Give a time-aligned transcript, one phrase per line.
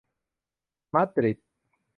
[0.93, 1.37] มาดริด